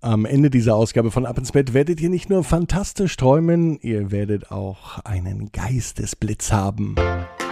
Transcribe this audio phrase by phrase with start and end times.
[0.00, 4.12] Am Ende dieser Ausgabe von Ab ins Bett werdet ihr nicht nur fantastisch träumen, ihr
[4.12, 6.94] werdet auch einen Geistesblitz haben.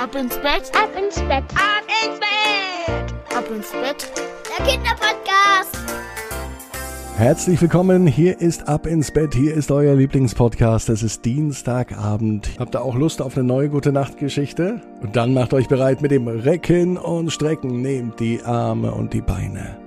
[0.01, 4.13] Ab ins Bett, ab ins Bett, ab ins Bett, ab ins Bett.
[4.57, 5.77] Der Kinderpodcast.
[7.17, 10.89] Herzlich willkommen, hier ist Ab ins Bett, hier ist euer Lieblingspodcast.
[10.89, 12.51] Es ist Dienstagabend.
[12.61, 14.83] Habt ihr auch Lust auf eine neue gute Nachtgeschichte?
[15.03, 17.83] Und dann macht euch bereit mit dem Recken und Strecken.
[17.83, 19.79] Nehmt die Arme und die Beine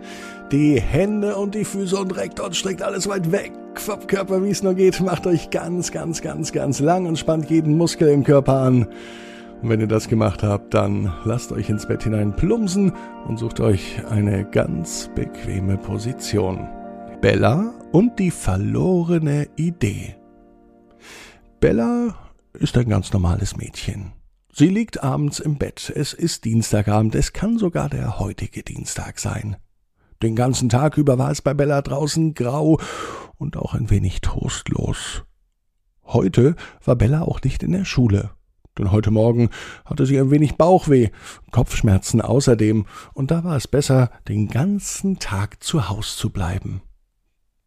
[0.51, 4.49] die Hände und die Füße und reckt und streckt alles weit weg vom Körper, wie
[4.49, 4.99] es nur geht.
[4.99, 8.87] Macht euch ganz, ganz, ganz, ganz lang und spannt jeden Muskel im Körper an.
[9.61, 12.93] Und wenn ihr das gemacht habt, dann lasst euch ins Bett hinein plumpsen
[13.27, 16.67] und sucht euch eine ganz bequeme Position.
[17.21, 20.15] Bella und die verlorene Idee.
[21.59, 22.15] Bella
[22.53, 24.13] ist ein ganz normales Mädchen.
[24.53, 25.91] Sie liegt abends im Bett.
[25.93, 27.15] Es ist Dienstagabend.
[27.15, 29.57] Es kann sogar der heutige Dienstag sein.
[30.21, 32.79] Den ganzen Tag über war es bei Bella draußen grau
[33.37, 35.23] und auch ein wenig trostlos.
[36.03, 38.31] Heute war Bella auch nicht in der Schule,
[38.77, 39.49] denn heute Morgen
[39.85, 41.09] hatte sie ein wenig Bauchweh,
[41.51, 46.81] Kopfschmerzen außerdem, und da war es besser, den ganzen Tag zu Haus zu bleiben.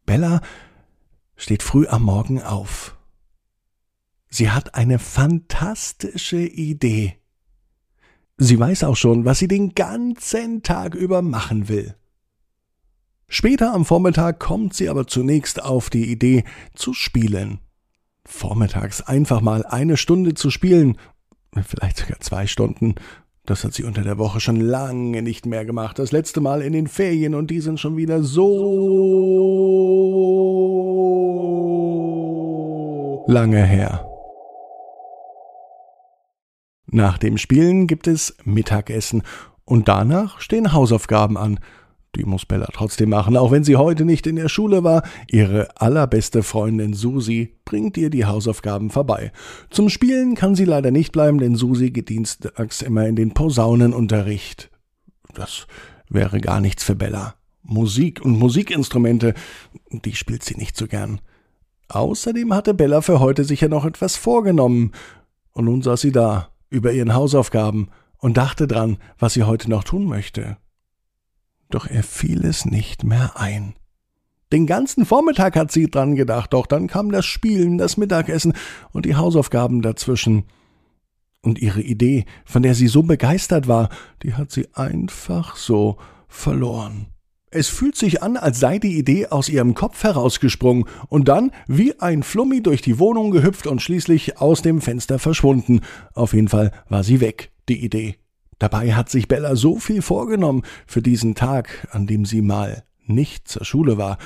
[0.04, 0.42] Bella
[1.36, 2.98] steht früh am Morgen auf.
[4.28, 7.16] Sie hat eine fantastische Idee.
[8.36, 11.94] Sie weiß auch schon, was sie den ganzen Tag über machen will.
[13.34, 16.44] Später am Vormittag kommt sie aber zunächst auf die Idee
[16.74, 17.60] zu spielen.
[18.26, 20.98] Vormittags einfach mal eine Stunde zu spielen,
[21.66, 22.96] vielleicht sogar zwei Stunden,
[23.46, 25.98] das hat sie unter der Woche schon lange nicht mehr gemacht.
[25.98, 28.44] Das letzte Mal in den Ferien und die sind schon wieder so
[33.28, 34.06] lange her.
[36.84, 39.22] Nach dem Spielen gibt es Mittagessen
[39.64, 41.58] und danach stehen Hausaufgaben an.
[42.16, 45.02] Die muss Bella trotzdem machen, auch wenn sie heute nicht in der Schule war.
[45.28, 49.32] Ihre allerbeste Freundin Susi bringt ihr die Hausaufgaben vorbei.
[49.70, 54.70] Zum Spielen kann sie leider nicht bleiben, denn Susi geht dienstags immer in den Posaunenunterricht.
[55.32, 55.66] Das
[56.10, 57.34] wäre gar nichts für Bella.
[57.62, 59.32] Musik und Musikinstrumente,
[59.90, 61.20] die spielt sie nicht so gern.
[61.88, 64.92] Außerdem hatte Bella für heute sicher noch etwas vorgenommen.
[65.52, 69.82] Und nun saß sie da, über ihren Hausaufgaben, und dachte dran, was sie heute noch
[69.82, 70.58] tun möchte
[71.74, 73.74] doch er fiel es nicht mehr ein.
[74.52, 78.52] Den ganzen Vormittag hat sie dran gedacht, doch dann kam das Spielen, das Mittagessen
[78.92, 80.44] und die Hausaufgaben dazwischen.
[81.40, 83.88] Und ihre Idee, von der sie so begeistert war,
[84.22, 85.96] die hat sie einfach so
[86.28, 87.06] verloren.
[87.50, 91.98] Es fühlt sich an, als sei die Idee aus ihrem Kopf herausgesprungen und dann wie
[92.00, 95.80] ein Flummi durch die Wohnung gehüpft und schließlich aus dem Fenster verschwunden.
[96.14, 98.16] Auf jeden Fall war sie weg, die Idee.
[98.62, 103.48] Dabei hat sich Bella so viel vorgenommen für diesen Tag, an dem sie mal nicht
[103.48, 104.18] zur Schule war.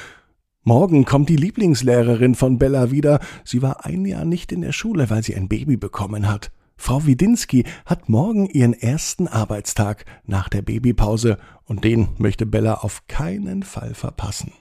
[0.63, 3.21] Morgen kommt die Lieblingslehrerin von Bella wieder.
[3.45, 6.53] Sie war ein Jahr nicht in der Schule, weil sie ein Baby bekommen hat.
[6.77, 13.07] Frau Widinski hat morgen ihren ersten Arbeitstag nach der Babypause und den möchte Bella auf
[13.09, 14.53] keinen Fall verpassen.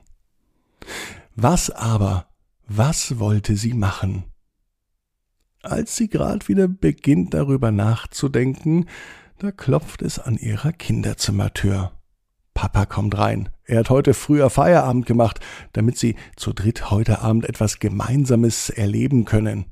[1.35, 2.27] Was aber,
[2.65, 4.23] was wollte sie machen?
[5.63, 8.85] Als sie grad wieder beginnt darüber nachzudenken,
[9.39, 11.91] da klopft es an ihrer Kinderzimmertür.
[12.53, 13.49] Papa kommt rein.
[13.65, 15.39] Er hat heute früher Feierabend gemacht,
[15.73, 19.65] damit sie zu dritt heute Abend etwas Gemeinsames erleben können.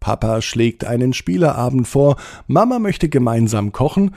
[0.00, 4.14] Papa schlägt einen Spielerabend vor, Mama möchte gemeinsam kochen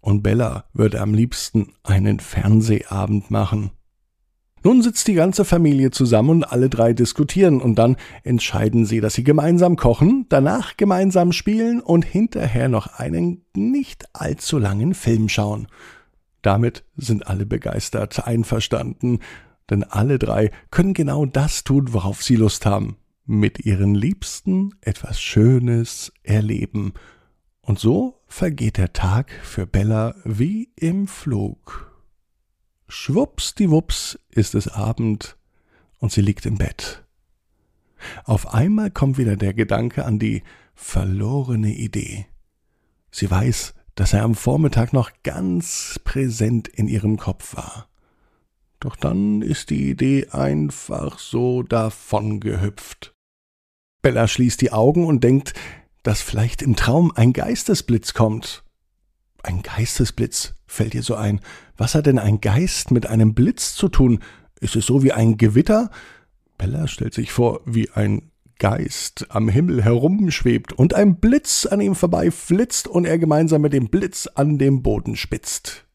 [0.00, 3.70] und Bella würde am liebsten einen Fernsehabend machen.
[4.62, 9.14] Nun sitzt die ganze Familie zusammen und alle drei diskutieren und dann entscheiden sie, dass
[9.14, 15.66] sie gemeinsam kochen, danach gemeinsam spielen und hinterher noch einen nicht allzu langen Film schauen.
[16.42, 19.20] Damit sind alle begeistert einverstanden,
[19.70, 22.96] denn alle drei können genau das tun, worauf sie Lust haben.
[23.24, 26.92] Mit ihren Liebsten etwas Schönes erleben.
[27.62, 31.89] Und so vergeht der Tag für Bella wie im Flug.
[32.90, 35.36] Schwuppsdiwupps ist es Abend
[35.98, 37.04] und sie liegt im Bett.
[38.24, 40.42] Auf einmal kommt wieder der Gedanke an die
[40.74, 42.26] verlorene Idee.
[43.12, 47.88] Sie weiß, dass er am Vormittag noch ganz präsent in ihrem Kopf war.
[48.80, 53.14] Doch dann ist die Idee einfach so davongehüpft.
[54.02, 55.54] Bella schließt die Augen und denkt,
[56.02, 58.64] dass vielleicht im Traum ein Geistesblitz kommt.
[59.42, 61.40] Ein Geistesblitz fällt ihr so ein.
[61.76, 64.20] Was hat denn ein Geist mit einem Blitz zu tun?
[64.60, 65.90] Ist es so wie ein Gewitter?
[66.58, 71.94] Bella stellt sich vor, wie ein Geist am Himmel herumschwebt und ein Blitz an ihm
[71.94, 75.86] vorbei flitzt und er gemeinsam mit dem Blitz an dem Boden spitzt.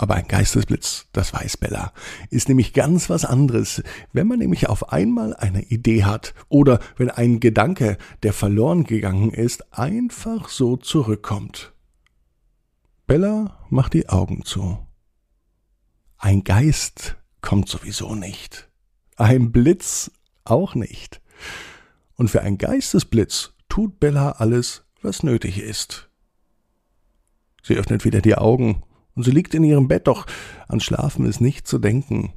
[0.00, 1.92] Aber ein Geistesblitz, das weiß Bella,
[2.30, 3.82] ist nämlich ganz was anderes,
[4.14, 9.30] wenn man nämlich auf einmal eine Idee hat oder wenn ein Gedanke, der verloren gegangen
[9.30, 11.74] ist, einfach so zurückkommt.
[13.06, 14.78] Bella macht die Augen zu.
[16.16, 18.70] Ein Geist kommt sowieso nicht.
[19.16, 20.10] Ein Blitz
[20.44, 21.20] auch nicht.
[22.14, 26.08] Und für ein Geistesblitz tut Bella alles, was nötig ist.
[27.62, 28.82] Sie öffnet wieder die Augen
[29.14, 30.26] und sie liegt in ihrem Bett, doch
[30.68, 32.32] an Schlafen ist nicht zu denken.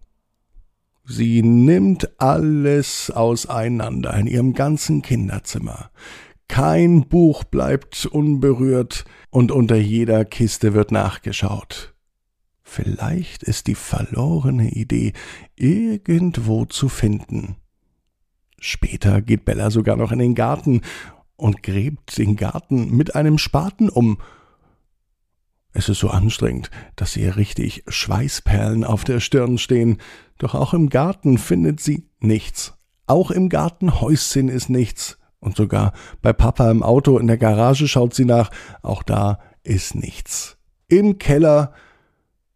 [1.05, 5.89] Sie nimmt alles auseinander in ihrem ganzen Kinderzimmer.
[6.47, 11.93] Kein Buch bleibt unberührt und unter jeder Kiste wird nachgeschaut.
[12.61, 15.13] Vielleicht ist die verlorene Idee
[15.55, 17.57] irgendwo zu finden.
[18.59, 20.81] Später geht Bella sogar noch in den Garten
[21.35, 24.19] und gräbt den Garten mit einem Spaten um
[25.73, 29.97] es ist so anstrengend, dass ihr richtig Schweißperlen auf der Stirn stehen,
[30.37, 32.73] doch auch im Garten findet sie nichts.
[33.07, 35.17] Auch im Gartenhäuschen ist nichts.
[35.39, 38.49] Und sogar bei Papa im Auto in der Garage schaut sie nach,
[38.81, 40.57] auch da ist nichts.
[40.87, 41.73] Im Keller,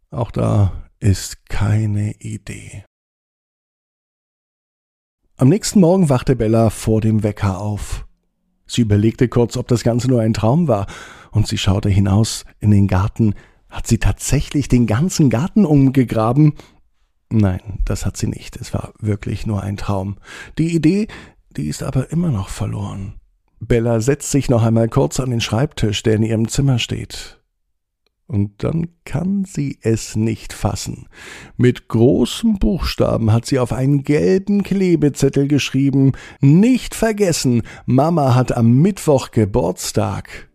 [0.10, 2.86] auch da ist keine Idee.
[5.36, 8.08] Am nächsten Morgen wachte Bella vor dem Wecker auf.
[8.66, 10.88] Sie überlegte kurz, ob das Ganze nur ein Traum war,
[11.38, 13.36] und sie schaute hinaus in den Garten.
[13.70, 16.56] Hat sie tatsächlich den ganzen Garten umgegraben?
[17.30, 18.58] Nein, das hat sie nicht.
[18.58, 20.18] Es war wirklich nur ein Traum.
[20.58, 21.08] Die Idee,
[21.52, 23.20] die ist aber immer noch verloren.
[23.60, 27.40] Bella setzt sich noch einmal kurz an den Schreibtisch, der in ihrem Zimmer steht.
[28.26, 31.08] Und dann kann sie es nicht fassen.
[31.56, 38.82] Mit großen Buchstaben hat sie auf einen gelben Klebezettel geschrieben Nicht vergessen, Mama hat am
[38.82, 40.47] Mittwoch Geburtstag.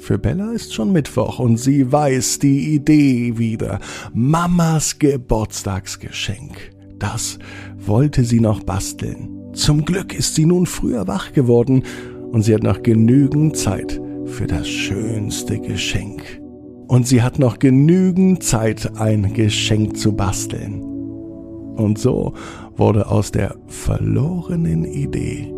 [0.00, 3.80] Für Bella ist schon Mittwoch und sie weiß die Idee wieder.
[4.14, 6.72] Mamas Geburtstagsgeschenk.
[6.98, 7.38] Das
[7.76, 9.28] wollte sie noch basteln.
[9.52, 11.82] Zum Glück ist sie nun früher wach geworden
[12.32, 16.22] und sie hat noch genügend Zeit für das schönste Geschenk.
[16.88, 20.82] Und sie hat noch genügend Zeit, ein Geschenk zu basteln.
[20.82, 22.32] Und so
[22.74, 25.52] wurde aus der verlorenen Idee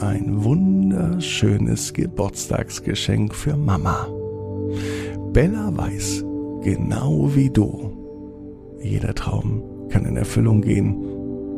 [0.00, 4.08] ein wunderschönes Geburtstagsgeschenk für Mama.
[5.32, 6.24] Bella weiß,
[6.62, 7.92] genau wie du,
[8.82, 10.96] jeder Traum kann in Erfüllung gehen.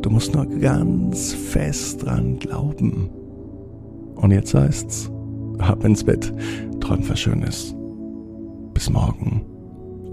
[0.03, 3.09] Du musst nur ganz fest dran glauben.
[4.15, 5.11] Und jetzt heißt's,
[5.59, 6.33] ab ins Bett,
[6.81, 7.75] träum was Schönes.
[8.75, 9.43] Bis morgen,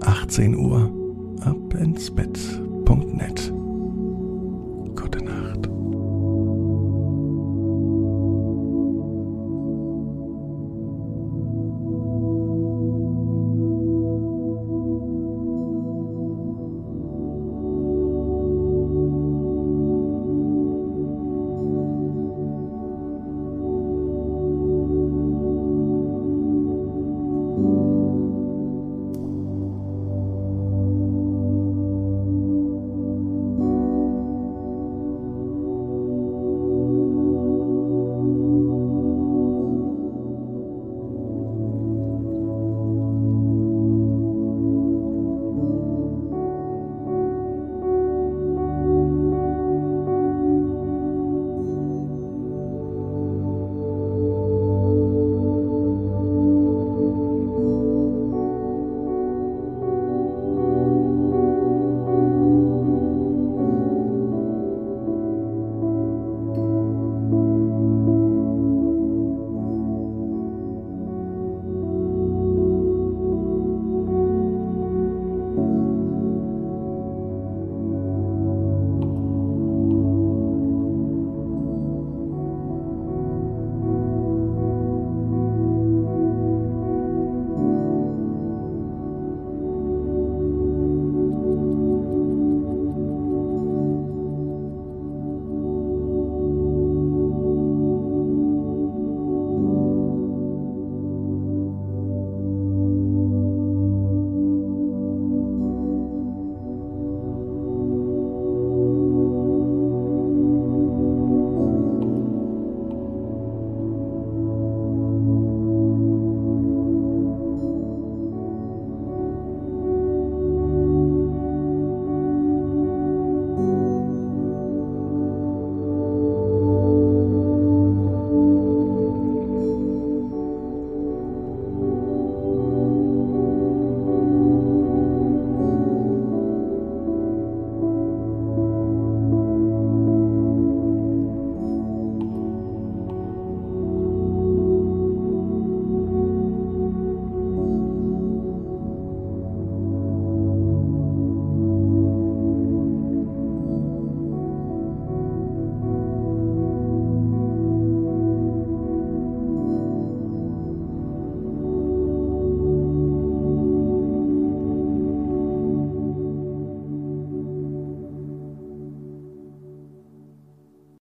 [0.00, 0.90] 18 Uhr,
[1.40, 3.52] ab ins Bett.net.